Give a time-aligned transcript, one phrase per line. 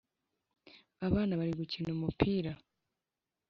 [1.07, 2.51] Abana bari gukina umupira